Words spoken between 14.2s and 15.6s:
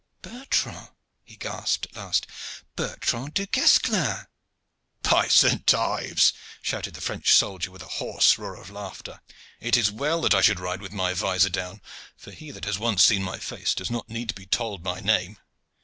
to be told my name.